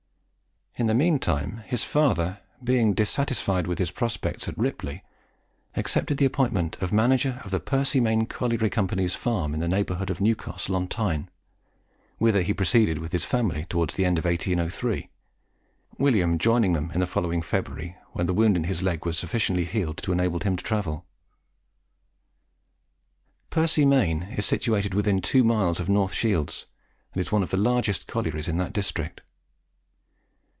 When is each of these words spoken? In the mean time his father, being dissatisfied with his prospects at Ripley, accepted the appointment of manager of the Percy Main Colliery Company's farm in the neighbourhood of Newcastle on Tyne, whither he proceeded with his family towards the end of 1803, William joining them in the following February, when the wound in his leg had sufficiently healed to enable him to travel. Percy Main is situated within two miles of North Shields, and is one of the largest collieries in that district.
In 0.77 0.87
the 0.87 0.95
mean 0.95 1.19
time 1.19 1.57
his 1.67 1.83
father, 1.83 2.39
being 2.63 2.93
dissatisfied 2.93 3.67
with 3.67 3.77
his 3.77 3.91
prospects 3.91 4.47
at 4.47 4.57
Ripley, 4.57 5.03
accepted 5.75 6.17
the 6.17 6.23
appointment 6.25 6.81
of 6.81 6.93
manager 6.93 7.41
of 7.43 7.51
the 7.51 7.59
Percy 7.59 7.99
Main 7.99 8.25
Colliery 8.25 8.69
Company's 8.69 9.13
farm 9.13 9.53
in 9.53 9.59
the 9.59 9.67
neighbourhood 9.67 10.09
of 10.09 10.21
Newcastle 10.21 10.75
on 10.77 10.87
Tyne, 10.87 11.29
whither 12.19 12.41
he 12.41 12.53
proceeded 12.53 12.99
with 12.99 13.11
his 13.11 13.25
family 13.25 13.65
towards 13.65 13.93
the 13.95 14.05
end 14.05 14.17
of 14.17 14.23
1803, 14.23 15.09
William 15.97 16.37
joining 16.37 16.71
them 16.71 16.89
in 16.93 17.01
the 17.01 17.05
following 17.05 17.41
February, 17.41 17.97
when 18.13 18.25
the 18.25 18.33
wound 18.33 18.55
in 18.55 18.63
his 18.63 18.81
leg 18.81 19.03
had 19.03 19.15
sufficiently 19.15 19.65
healed 19.65 19.97
to 19.97 20.13
enable 20.13 20.39
him 20.39 20.55
to 20.55 20.63
travel. 20.63 21.05
Percy 23.49 23.85
Main 23.85 24.23
is 24.37 24.45
situated 24.45 24.93
within 24.93 25.21
two 25.21 25.43
miles 25.43 25.81
of 25.81 25.89
North 25.89 26.13
Shields, 26.13 26.65
and 27.13 27.19
is 27.19 27.29
one 27.29 27.43
of 27.43 27.49
the 27.51 27.57
largest 27.57 28.07
collieries 28.07 28.47
in 28.47 28.55
that 28.57 28.71
district. 28.71 29.21